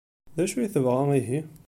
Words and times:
D 0.35 0.37
acu 0.43 0.57
ay 0.59 0.69
tebɣa 0.73 1.03
ihi? 1.19 1.39